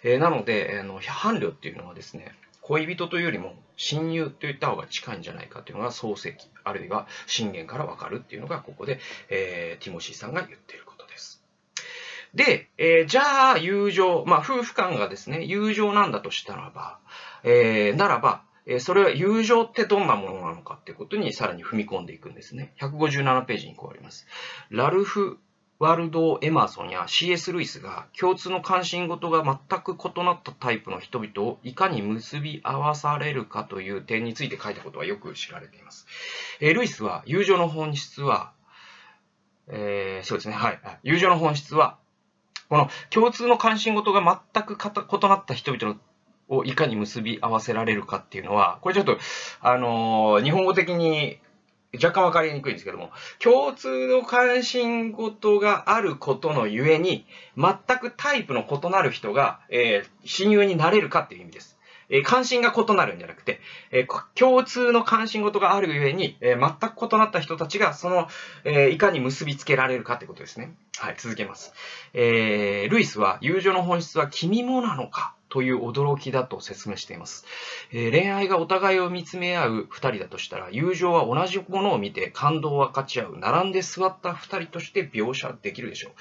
[0.03, 10.92] えー、なので、あの伴侶っていうのはですね、恋人というよりも親友といった方が近いんじゃないかというのが漱石、あるいは信玄からわかるっていうのがここで、えー、ティモシーさんが言ってること
[12.35, 12.71] で。
[12.79, 16.99] えー、じゃあ友情、まあ夫婦間がですね、友情なんだとしたらば、
[17.45, 22.75] えー、ならば、えーそれは友情ってどんなものなのかってことにさらに踏み込んでいくんですね。
[22.81, 24.27] 157ページにこうあります。
[24.71, 25.39] ラルフ・
[25.83, 27.51] ワルド・エマーソンや C.S.
[27.51, 36.07] ルイスが共通の関心事が全く異なったタイプの人々をいかに結び合わされるかという点について書いたことはよく知られています。
[36.61, 38.53] えー、ルイスは友情の本質は、
[39.67, 40.81] えー、そうですね、はい。
[41.03, 41.99] 友情の本質は、
[42.69, 45.99] この共通の関心事が全く異なった人々
[46.49, 49.19] をいかに結び合わせられるかっていうのは、これちょっと、
[49.61, 51.39] あのー、日本語的に
[51.95, 61.79] 若干わかりにくいんですけども、共通の関心事があることのゆえに、全くタイプの異なる人が、えー、親友になれるかっていう意味です。
[62.13, 63.59] えー、関心が異なるんじゃなくて、
[63.91, 68.29] えー、共通の関心事があるゆえに、えー、全く異なった人たちが、その、
[68.65, 70.75] えいかに結びつけられるかってことですね。
[70.99, 71.73] はい、続けます。
[72.13, 75.35] えルイスは、友情の本質は君もなのか？
[75.53, 77.45] という驚きだと説明しています。
[77.93, 86.13] えー、恋愛がお互いを見つめ合う二人だとしたら、友情は同じものを見て感動を分かち合う、並んで座った二人として描写できるでしょう。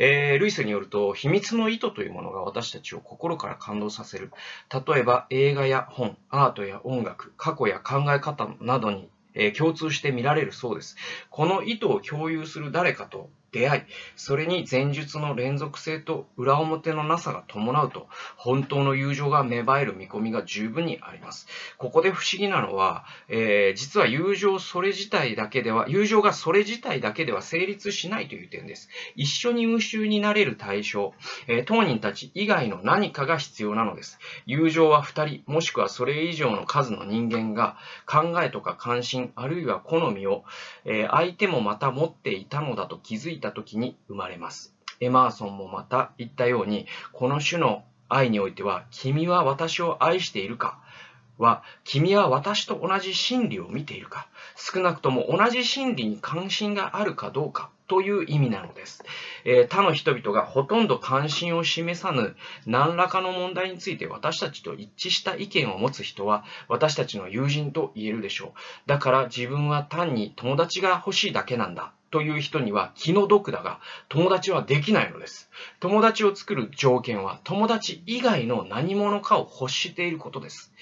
[0.00, 4.30] えー、ルイスによると、秘密の意図というものが私たちを心から感動させる。
[4.70, 10.96] 例えば映画や本、アートや音楽、過去や考え方などにえ共通して見られるそうです。
[11.30, 13.82] この意図を共有する誰かと出会い、
[14.16, 21.46] それに前述の連続性と裏表のなさが伴うと、本当の友情が芽生える見込みが十分にあります。
[21.78, 28.88] ここで不思議なのは、えー、実は友情それ自体だけでは、友情がそれ自体だけでは成立しないという点です。
[29.14, 31.14] 一緒に無臭になれる対象、
[31.46, 34.18] えー、当人たち以外の何かが必要なのです。
[34.46, 40.42] 友情は二人、もしくはそれ以上の数の人間が考えとか関心、あるいは好みを、
[40.84, 44.74] えー、相手もまた持っていたのだと気づいた時に生まれます。
[45.00, 50.80] エマーソンもまた言ったように、この種の愛においては、君は私を愛しているか？
[51.36, 54.28] は、君は私と同じ真理を見ているか？
[54.56, 57.70] 少なくとも同じ真理に関心があるかどうか？
[57.86, 59.04] という意味なのです。
[59.44, 68.58] えー、他の人々がほとんど関心を示さぬ何らかの問題について私たちと一致した意見を持つ人は私たちの友人と言えるでしょう。
[68.86, 75.50] だから自分は単に友達が欲しいだけなんだという人には気の毒だが友達はできないのです。
[75.80, 80.72] 友達を作る条件は友達以外の何者かを欲していることです。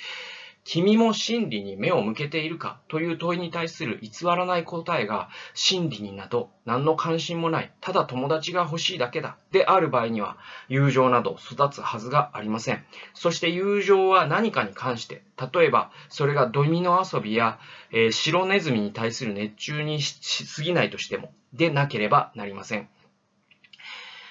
[0.65, 10.37] 君も真理に目を向けているかという問いに対する偽らない答えが真理になど何の関心もない、ただ友達が欲しいだけだである場合には
[10.69, 12.85] 友情など育つはずがありません。
[13.13, 17.59] そして友情は何かに関して、例えばそれがドミノ遊びや、
[17.91, 22.89] えー、白ネズミに対する熱中にしすぎないとしてもでなければなりません。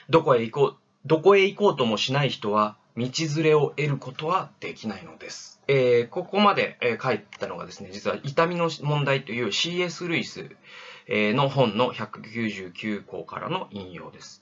[0.09, 5.61] どこへ行こう、どこへ行こうともしない人は道連れを得ることはできないのです。
[5.67, 10.07] えー、ここまで、え書いたのがですね、実は痛みの問題という C.S.
[10.07, 10.49] ルイス、
[11.07, 14.41] えの本の199項からの引用です。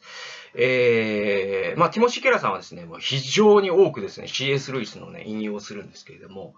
[0.55, 4.71] えー、まあ、ティモシー・ケラさんはですね、もう非常に多くですね、C.S.
[4.71, 6.55] ルイスのね、引用をするんですけれども、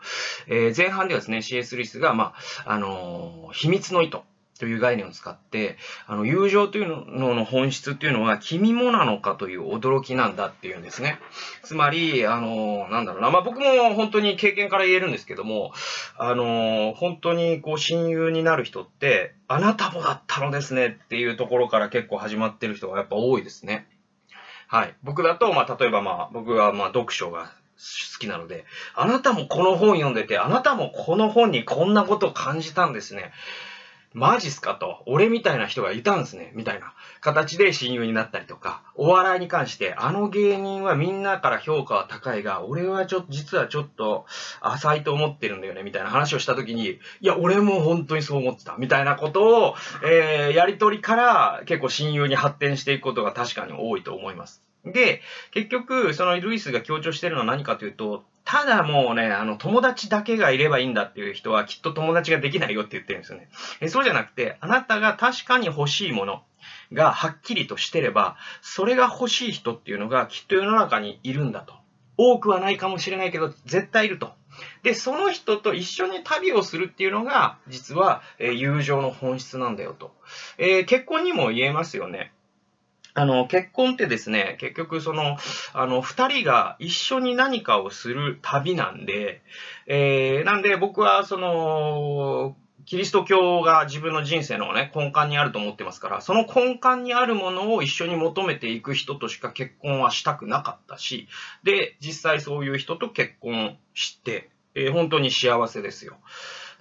[0.48, 1.76] えー、前半ではですね、C.S.
[1.76, 2.34] ルイスが、ま
[2.66, 4.20] あ、あの、秘密の意図、
[4.62, 11.18] という概念を使って、あの、友情というのの本質っていうのは、君もなのかという驚きなんだっていうんですね。
[11.64, 15.74] つまり、あの、なんだろうな、まあ、僕も本当に経験から言えるんですけども、
[16.16, 23.88] あの、本当にこう親友になる人って、あなたもだったのですねっていうところから結構始まってる人がやっぱ多いですね。
[24.68, 24.96] はい。
[25.02, 33.32] 僕だと、まあ、例えばまあ、僕はまあ、読書が好きなので、あなたもこの本読んでて、あなたもこの本にこんなことを感じたんですね。
[34.14, 44.26] マジっすかと、俺みたいな人がいたんですね、みたいな形で親友になったりとか、お笑いに関して、あの芸人はみんなから評価は高いが、俺はちょっと、実はちょっと
[44.60, 54.62] 浅いと思ってるんだよね、みたいな話をしたときに、いや、俺も本当にそう思ってた、みたいなことを、えー、やりとりから結構親友に発展していくことが確かに多いと思います。
[54.86, 63.50] で、結局、そのルイスが強調してるのは何かというと、ただもうね、あの、友達だけがいればいいんだっていう人はきっと友達ができないよって言ってるんですよね。
[63.80, 66.42] えそうじゃなくて、あなたが確かに欲しいもの
[66.92, 71.76] がはっきりとしてれば、それが欲しい人っていうのがきっと世の中にいるんだと。
[72.18, 74.34] 多くはないかもしれないけど、絶対いると。
[74.84, 80.14] で、その人と一緒に旅をするっていうのが、実は、え、友情の本質なんだよと。
[80.58, 82.34] えー、結婚にも言えますよね。
[83.14, 85.38] あの、結婚ってですね、結局その、
[85.74, 89.42] あの、二人が一緒に何かをする旅なんで、
[89.88, 101.28] えー、なんで僕はその、キリスト教が自分の人生のね、根幹にあると思ってますから、その根幹にあるものを一緒に求めていく人としか結婚はしたくなかったし、
[101.64, 106.18] で、実際そういう人と結婚して、えー、本当に幸せですよ。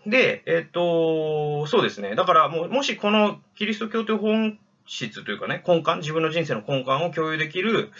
[0.06, 2.14] で、えっ、と、そうですね。
[2.14, 4.58] だからもう、もしこのキリスト教という本
[4.90, 7.92] 質というかね、根幹、自分の人生の根幹を共有できる、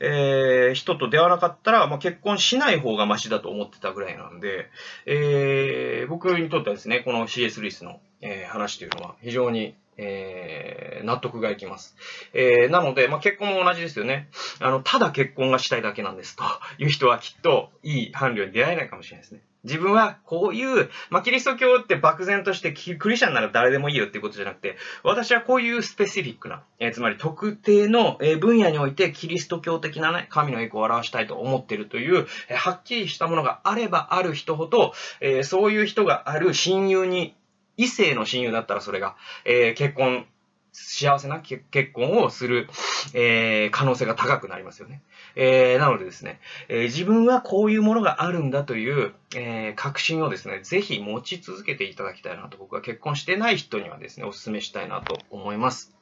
[0.00, 4.70] えー、人と出会わなかったら、まあ、結婚しない方がマシだと思ってたぐらいなんで、
[5.04, 11.96] えー、僕にとってはですね、この CS リスの、えー、話というのは非常にえー、納得がいきます。
[12.32, 14.28] えー、なので、まあ、結婚も同じですよね。
[14.60, 16.44] あの、ただ結婚がしたいだけなんですと
[16.78, 19.40] いう人はきっといい伴侶に出会えないかもしれないですね。
[19.64, 37.34] 自分はこういう、まあ、キリスト教って漠然としてクリスチャンなら誰でもいいよっていうことじゃなくて、私はこういうスペシフィックな、えー、つまり特定の分野においてキリスト教的なね、神の栄光を表したいと思ってるという、え、はっきりしたものがあればある人ほど、え、そういう人がある親友に
[37.78, 40.26] 異性の親友だったらそれが、えー、結婚、
[40.72, 42.68] 幸せな結婚をする、
[43.14, 45.02] えー、可能性が高くなりますよね。
[45.34, 55.98] えー、なのでですね、え、自分はこういうものがあるんだという、え、確信をですね、ぜひ持ち続けていただきたいなと僕は結婚してない人にはですね、お勧めしたいなと思います。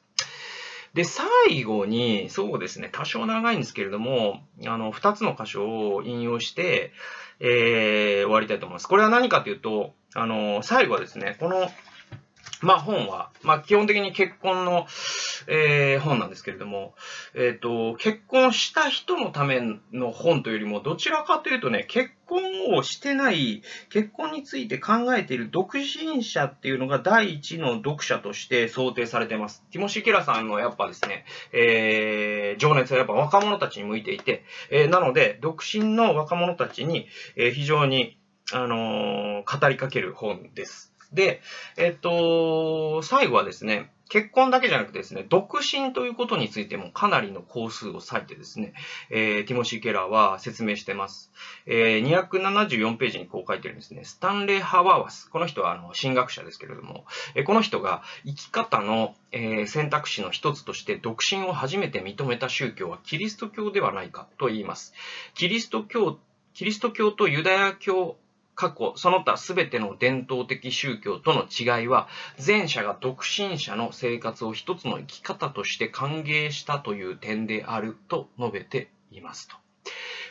[0.93, 6.91] で、最後に、そうですね、多少長いんですけれども、あの、二つの箇所を引用して、
[7.39, 8.87] えー、終わりたいと思います。
[8.87, 11.69] これは何かというと、あの、最後はですね、この、
[12.61, 14.87] まあ本は、まあ基本的に結婚の、
[15.47, 16.95] えー、本なんですけれども、
[17.35, 19.61] えっ、ー、と、結婚した人のため
[19.93, 29.63] の本というよりも、どちらかというとね、結婚をしてない、結婚について考えている独身者っていうのが第一の読者として想定されています。
[29.71, 38.17] ティモシー・ケラさんのやっぱですね、えー、情熱はやっぱ若者たちに向いていて、えー、なので、独身の若者たちに、えー、非常に、
[38.51, 40.96] あのー、語りかける本です。
[41.13, 41.41] で、
[41.77, 48.73] えっと、最後はですね、結婚だけじゃなくてですね、独身ということについてもかなりの工数を割いてですね、
[49.09, 51.31] えー、ティモシー・ケラーは説明してます。
[51.65, 54.05] えー、274ページにこう書いてるんですね。
[54.05, 55.29] スタンレー・ハワーワス。
[55.29, 64.93] この人はあの神学者ですけれども、えー、この人が生き方の、えー、選択肢の一つとして独身を初めて認めた宗教はキリスト教ではないかと言います。
[65.33, 66.17] キリスト教
[66.53, 68.17] キリスト教とユダヤ教
[68.57, 72.07] 過去、その他すべての伝統的宗教との違いは、
[72.43, 79.55] 前者が独身者の生活を一つの生き方として歓迎したという点であると述べていますと。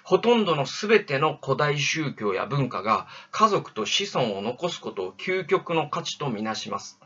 [0.02, 7.00] ほとんどのすべての古代宗教や文化が家族と子孫を残すことを究極の価値とみなします。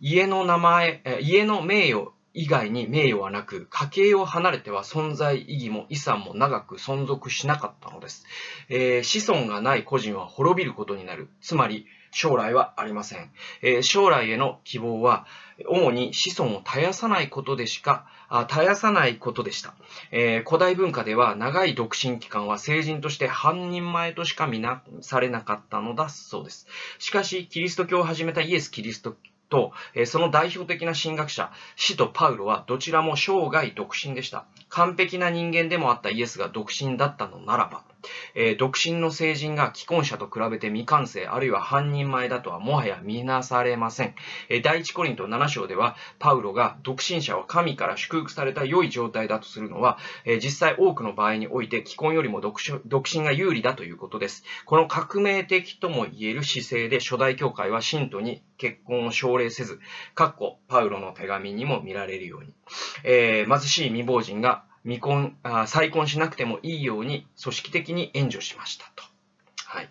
[0.00, 8.24] 家の名前、家の名誉以外に名誉はなく、家計を離れては存在意義も遺産も長く存続しなかったのです。
[8.68, 11.28] えー、子孫がない個人は滅びることになる。
[11.40, 13.30] つまり、将来はありません。
[13.62, 15.26] えー、将来への希望は、
[15.68, 19.74] 主に子孫を絶やさないことでしか、あ絶やさないことでした、
[20.12, 26.68] えー、古代文化では長い独身期間は成人として半人前としか見なされなかったのだそうです。
[26.98, 29.16] しかし、キリスト教を始めたイエス・キリスト
[29.50, 34.46] と、えその代表的な神学者、死とパウロはどちらも生涯独身でした。
[34.70, 37.82] 完璧な人間でもあったイエスが独身だったのならば、
[38.34, 44.14] えー、独身の成人が既婚者と比べて未完成、あるいは半人前だとはもはや見なされません。
[44.48, 54.44] えー、第一コリント7章では、パウロが独身者は神から祝福された良い状態だとするのは、えー、実際多くの場合において既婚よりも独身が有利だということです。
[54.64, 59.80] この革命的とも言える姿勢で初代教会は信徒に結婚を奨励せず、
[60.14, 62.52] かっこパウロの手紙にも見られるように、
[63.04, 69.04] えー、貧しい未亡人が未婚あ、再婚しなくてもいいように組織的に援助しましたと。
[69.66, 69.90] はい。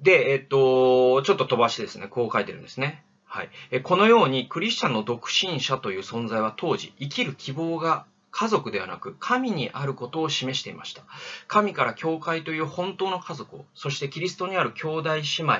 [0.00, 3.04] で、えっと、ちょっと飛ばしてですね、こう書いてるんですね。
[3.24, 3.82] はい。
[3.82, 11.02] このように、クリスチャンの独身者という存在は当時、生きる希望が家族ではなく神にあることを示していました。
[11.46, 15.54] 神から教会という本当の家族を、そしてキリストにある兄弟姉妹、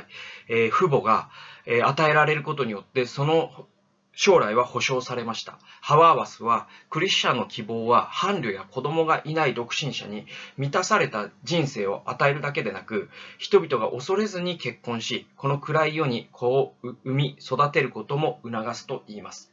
[0.48, 1.30] えー、父母が、
[1.66, 3.66] えー、与えられることによって、その
[4.20, 5.60] 将来は保証されました。
[5.80, 19.52] ハワーワスは、クリスチャンの希望は伴侶や子供がいない独身者に満たされた人生を与えるだけでなく、人々が恐れずに結婚し、この暗い世に子を産み育てることも促すと言います。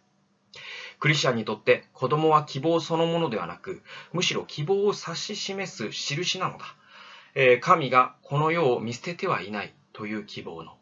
[1.00, 6.66] クリスチャンにとって子供は希望そのものではなく、むしろ希望を指し示す印なのだ。
[7.36, 10.76] えー、神がこの世を見捨ててはいないという希望の。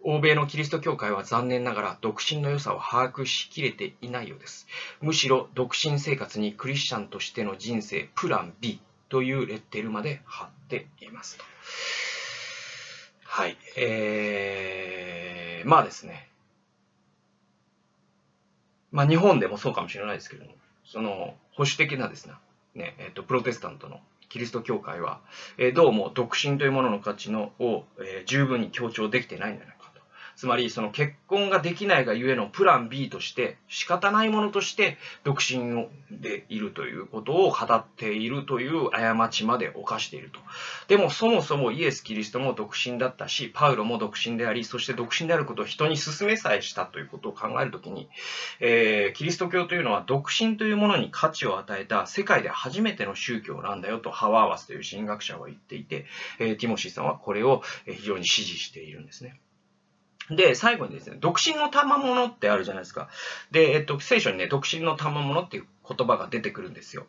[0.00, 4.66] 欧米のキリスト教会は残念ながら独身の良さを把握しきれていないようです。
[5.00, 11.44] むしろ独身生活にクリスチャンとしての人生プラン B というレッテルまで貼っていますと。
[13.24, 13.56] はい。
[13.76, 16.28] えー、まあですね。
[18.90, 20.52] まあ日本でもそうかもしれないですけども、
[20.84, 22.34] その保守的なですね、
[22.74, 25.20] ねえっ、ー、と、プロテスタントのキリスト教会は、
[25.56, 29.77] えー、どうも独身というものの価値のを、えー、十分に強調できてないんじゃない
[30.38, 40.38] つまりその結婚ができないがゆえのプラン B として仕方ないものとして独身でいるということを語っているという過ちまで犯していると。
[40.86, 48.08] でもそもそもイエス・キリストも独身だったし、パウロも独身であり、そして独身であることを人に勧めさえしたということを考えるときに、
[48.60, 56.06] えー、キリスト教というのは独身というものに価値を与えた世界で初めての宗教なんだよとハワーワスという神学者は言っていて、
[56.38, 59.40] えー、ティモシーさんはこれを非常に支持しているんですね。
[60.30, 63.08] で、最後にですね、独身の賜物ってあるじゃないですか。
[63.50, 67.06] で、えっと、聖書にね、独身の賜物っていう言葉が出てくるんですよ。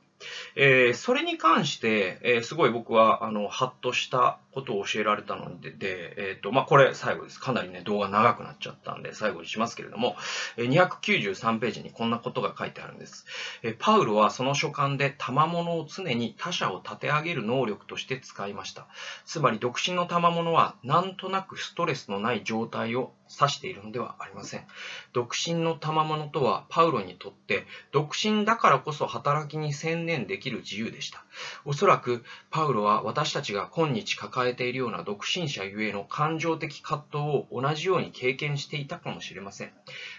[0.56, 7.40] えー、それに関して、えー、すごい僕は、あの、ハッとしたことを教えられたので、でえっ、ー、と、まあ、これ最後です。
[7.40, 10.16] かなりね、動画長くなっちゃったんで、最後にしますけれども、
[10.58, 13.26] え293ページにこんなことが書いてあるんです。
[13.64, 18.88] えパウロはその書簡で賜物を常に他者を立て上げる能力として使いました。
[19.26, 24.66] つまり、独身の賜物は、なんとなくストレスのない状態を指しているのではありません。
[25.14, 31.24] 独身の賜物とは、パウロにとって、独身だからこそ働きに専念念できる自由でした。
[31.64, 39.72] おそらく、パウロは私たちが今日抱えているような独身者ゆえの感情的葛藤を同じように経験していたかもしれません。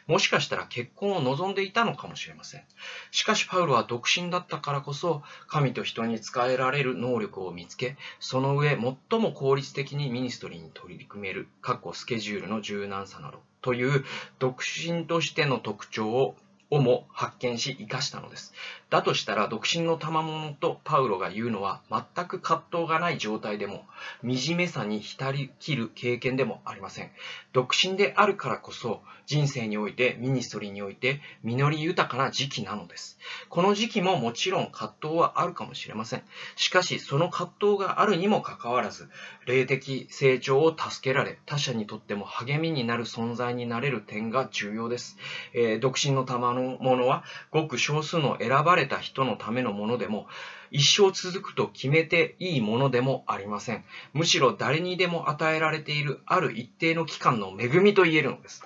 [0.06, 2.64] もしかしたら結婚を望んでいたのかもしれません。
[3.10, 14.04] しかしパウロは独身だったからこそ、神と人に仕えられる能力を見つけ、その上最も効率的にミニストリーに取り組める、かつスケジュールの柔軟さなど、という
[14.38, 16.36] 独身としての特徴を
[16.70, 18.54] をも発見し生かしたのです。
[18.90, 23.84] だとしたら独身の賜物とパウロが言うのは全く葛藤がない状態でも
[24.22, 27.10] 惨めさに浸りきる経験でもありません。
[27.52, 33.18] 独身であるからこそ人生においてミニストリーにおいて実り豊かな時期なのです。
[33.48, 36.24] この時期ももちろん葛藤はあるかもしれません。
[36.56, 39.08] しかしその葛藤があるにもかかわらず
[39.46, 45.16] 霊的成長を助けられ他者にとっても励みになる存在になれる点が重要です。
[45.54, 47.22] えー、独身の賜のものは
[47.52, 50.26] ごく少数の選ばれれた人のためのものでも
[50.70, 53.84] 一生続くと決めていいものでもありません。
[54.12, 58.62] むしろ誰にでも与えられているある一定の期間の恵みと言えるのです。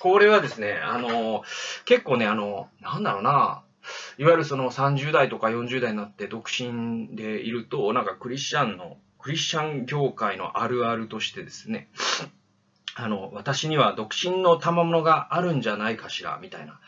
[0.00, 1.42] これはですね、あの、
[1.84, 3.62] 結構ね、あの、なんだろうな、
[4.18, 11.88] いわゆるその30代とか40代になって独身でいると、なんかクリスチャンの、クリスチャン業界のあるあるとしてですね、
[12.94, 16.80] あの、私には独身の賜物があるんじゃないかしら、みたいな。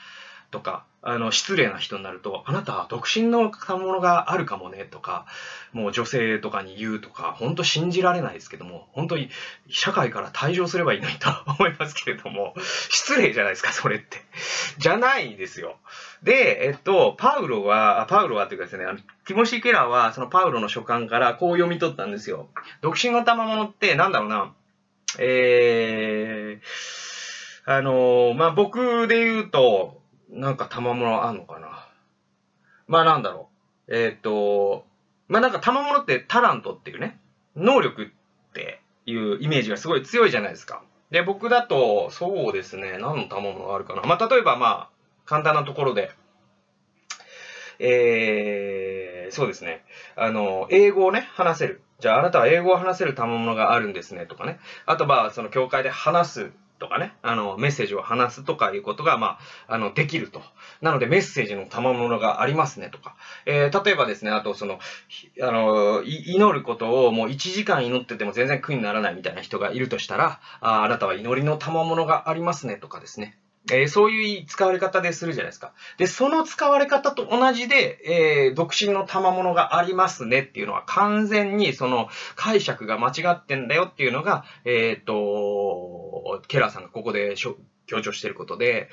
[0.51, 5.27] とか、あの、失礼な人になると、あなたは独身の賜物があるかもね、とか、
[5.73, 9.31] もう女性とかに言うとか、本当信じられないですけども、本当に
[9.71, 12.55] 社会から退場すればいいのにと思いますけれども、
[12.91, 14.19] 失礼じゃないですか、それって。
[14.79, 15.77] じゃないですよ。
[16.23, 22.49] で、えっと、パウロは、パウロはというかですね、あのティモシー・ケラーは、そのパウロの書簡からこう読み取ったんですよ。
[22.83, 24.53] 独身の賜物ってなんだろうな、
[25.19, 30.00] えー、あの、まあ、僕で言うと、
[30.31, 31.87] なんか賜物あんのかな？
[32.87, 33.49] まあなんだろ
[33.89, 33.95] う。
[33.95, 34.87] えっ、と、
[35.29, 37.21] まあ、なんか賜物ってタラントっていうね、
[37.57, 40.83] 能力っていうイメージがすごい強いじゃないですか。
[41.11, 44.03] で、僕だと、そうですね、何の賜物があるかな。
[44.03, 44.91] まあ、例えばまあ、
[45.25, 46.11] 簡単なところで、
[47.79, 49.85] えー、そうですね。
[50.15, 51.83] あの、英語をね、話せる。
[51.99, 54.59] じゃあ、あなたは英語を話せる賜物があるんですね、とかね。
[54.87, 60.43] あとは、その、教会で話すとかね、あの、メッセージを話すとかいうことが、まあ、あの、できると。
[60.81, 63.15] なので、メッセージの賜物がありますね、とか。
[63.47, 64.81] えー、例えばですね、あと、その、
[65.43, 73.39] あの、祈ることをもう1時間祈ってても全然苦にならないみたいな人がいるとしたら、ああなたは祈りの賜物がありますね、とかですね。
[73.71, 75.73] えー、そういう使われ方でするじゃないですか。
[75.99, 78.01] で、その使われ方と同じで、
[78.49, 88.89] えー、独身の賜物がありますねっていうのは完全にその解釈が間違ってんだよっていうのが、えっ、と、ケラーさんがここで強調してることで、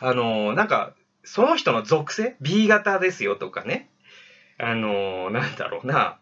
[0.00, 0.94] あの、なんか、
[1.24, 3.90] その人の属性 ?B 型ですよとかね。
[4.58, 6.19] あの、なんだろうな。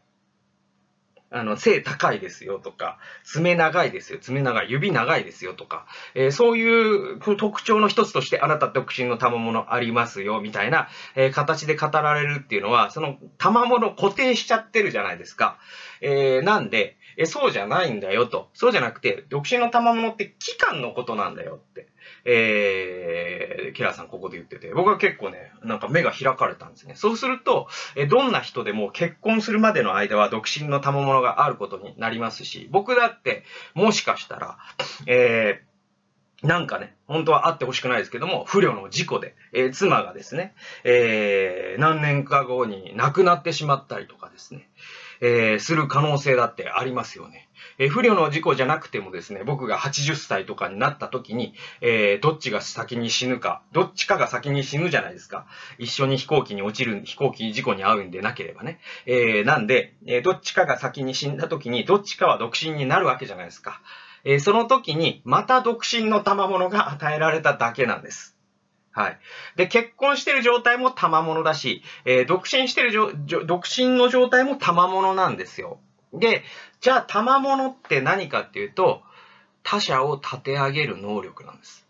[1.31, 15.59] あの、背高いですよとか、爪長いですよ、爪長い、指長いですよとか、えー、そういう特徴の一つとしてあなた独身の賜物ありますよ、みたいな、えー、形で語られるっていうのは、その賜物固定しちゃってるじゃないですか。
[16.01, 18.48] えー、なんで、えそうじゃないんだよと。
[18.54, 21.88] そうじゃなくて、独身の賜物って期間のことなんだよって。
[22.24, 26.94] えー、キラーさんここで言ってて、僕は結構ね、なんか目が開かれたんですね。
[26.94, 27.66] そうすると、
[27.96, 33.44] えどんな人でも結婚するまでの間は独身の賜物があることになりますし、僕だって、
[33.74, 34.58] もしかしたら、
[35.06, 35.68] えー
[36.42, 40.54] なんかね、本当はあってほしくないですけども、不慮の事故で、えー、妻がですね、
[40.84, 44.68] えー、何年か後に亡くなってしまったりとかですね、
[45.20, 47.48] えー、する可能性だってありますよね。
[47.78, 55.46] えー、不慮の事故じゃなくてもですね、僕が80歳とかになった時に、えー、どっちが先に死ぬか、どっちかが先に死ぬじゃないですか。
[55.78, 58.80] 一緒に飛行機に落ちる、飛行機事故に遭うんでなければね。
[59.06, 63.80] えー、なんで、え、どっちかが先に死んだ時に、どっちかは独身になるわけじゃないですか。
[64.24, 68.38] え、その時に、また独身の賜物が与えられただけなんです。
[68.99, 69.18] はい。
[69.55, 75.78] で、結婚してる状態も賜物だし、えー、独身してるじょ独身の状態も賜物なんですよ。
[76.12, 76.42] で、
[76.80, 79.03] じゃあ賜物って何かっていうと、
[79.62, 81.86] 他者を立て上げる能力なんです。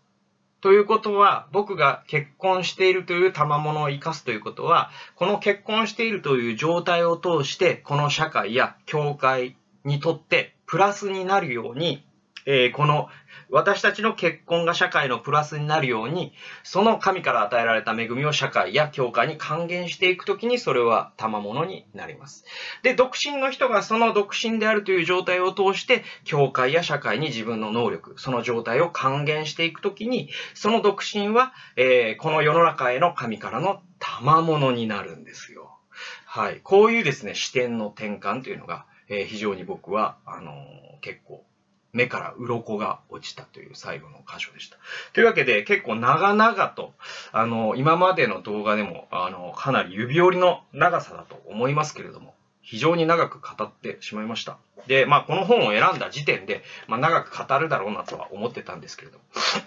[0.61, 12.05] ということは、僕が結婚しているという賜物を生かすということは、この結婚しているという状態を通して、この社会や教会にとってプラスになるように、
[12.45, 13.07] えー、この
[13.51, 16.33] 私たちの結婚が社会のプラスになるように、
[16.63, 22.45] その神から与えられた恵みを社会や教会に還元していくときに、それは賜物になります。
[22.83, 35.79] で、独身の人がその独身であるという状態を通して、教会や社会に自分の能力、その状態を還元していくときに、その独身は、えー、この世の中への神からの賜物になるんですよ。
[36.25, 36.59] はい。
[36.63, 40.55] こういうですね、視点の転換というのが、えー、非常に僕は、あのー、
[41.01, 41.43] 結構
[41.91, 44.77] 目から鱗が落ちたという最後の箇所でした。
[45.13, 46.93] というわけで、結構長々と、
[47.31, 54.57] あの、今までの動画でも、あの、かなり指折りの長さだと思いますけれども、非常に長く語ってしまいました。
[54.85, 59.23] で、まあ、この本を選んだ時点で、まあ、長く語るだろうなとは思ってたんですけれども、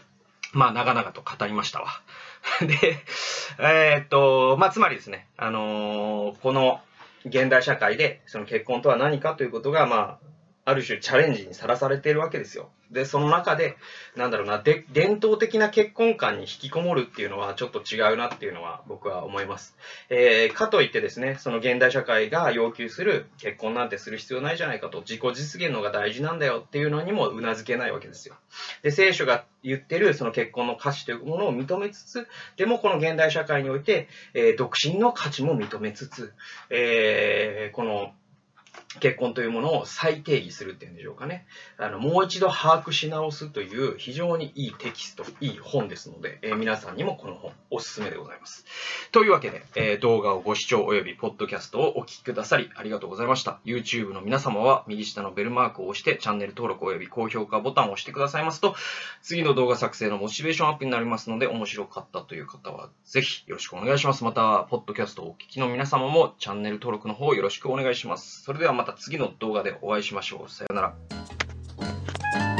[0.55, 1.89] まあ、長々と語りましたわ。
[2.63, 3.05] で、
[3.59, 6.81] えー、っと、まあ、つまりですね、あのー、この
[7.25, 10.27] 現代社会で、その結婚とは何かということが、まあ、
[10.65, 12.71] ある種チャレンジにさらされているわけですよ。
[12.93, 13.77] で、その中で、
[14.17, 19.77] なんだろうな、で、伝統的な結婚観に引きこもるっていうのはちょっと違うなっていうのは僕は思います。
[20.09, 28.37] えー、かといってですね、その現代社会が要求する結婚なんてする必要ないじゃないかと、自己実現のが大事なんだよっていうのにも頷けないわけですよ。
[28.83, 36.33] で、聖書が言ってるその結婚の価値というものを認めつつ、でもこの現代社会において、えー、独身の価値も認めつつ、
[36.71, 38.13] えー、この
[39.01, 41.47] 結婚というものを再定義するっていうんでしょうかね。
[41.79, 48.65] あの、もう一度把握し直すという非常にいいテキスト、いい本ですので、えー、皆さんにもこの本おすすめでございます。
[49.11, 53.61] というわけで、えー、動画をご視聴及びポッドキャストをお聴きくださりありがとうございました。
[53.65, 58.75] YouTube の皆様は右下のベルマークを押してチャンネル登録及び高評価ボタンを押してくださいますと、
[59.23, 64.25] 次の動画作成のモチベーションアップになりますので、面白かったという方はぜひよろしくお願いします。
[64.25, 68.43] また、ポッドキャストをお聞きの皆様もチャンネル登録の方よろしくお願いします。
[68.43, 70.49] それではまた次の動画でお会いしましょう。
[70.51, 72.52] さようなら。